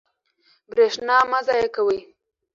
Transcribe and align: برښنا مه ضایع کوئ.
برښنا 0.69 1.17
مه 1.29 1.39
ضایع 1.47 1.67
کوئ. 1.75 1.99